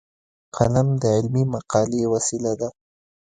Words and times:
قلم 0.57 0.87
د 1.01 1.03
علمي 1.15 1.43
مقالې 1.53 2.01
وسیله 2.13 2.53
ده 2.59 2.69